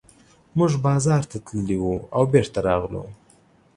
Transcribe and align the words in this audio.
موږ 0.57 0.71
بازار 0.87 1.23
ته 1.31 1.37
تللي 1.45 1.77
وو 1.79 1.95
او 2.15 2.23
بېرته 2.33 2.59
راغلو. 2.67 3.03